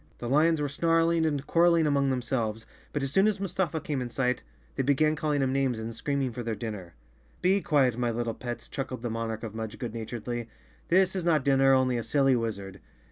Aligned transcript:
The 0.17 0.27
lions 0.27 0.59
were 0.59 0.67
snarling 0.67 1.27
and 1.27 1.45
quarreling 1.45 1.85
among 1.85 2.09
themselves, 2.09 2.65
but 2.91 3.03
as 3.03 3.11
soon 3.11 3.27
as 3.27 3.39
Mustafa 3.39 3.79
came 3.79 4.01
in 4.01 4.09
sight 4.09 4.41
they 4.75 4.81
began 4.81 5.15
calling 5.15 5.43
him 5.43 5.53
names 5.53 5.77
and 5.77 5.93
screaming 5.93 6.31
for 6.31 6.41
their 6.41 6.55
dinner." 6.55 6.95
Be 7.43 7.61
quiet, 7.61 7.99
my 7.99 8.09
little 8.09 8.33
pets," 8.33 8.67
chuckled 8.67 9.03
the 9.03 9.11
Monarch 9.11 9.43
of 9.43 9.53
Mudge 9.53 9.77
good 9.77 9.93
naturedly. 9.93 10.49
"This 10.87 11.15
is 11.15 11.23
not 11.23 11.43
dinner, 11.45 11.73
only 11.75 11.97
a 11.97 12.03
silly 12.03 12.35
wizard." 12.35 12.79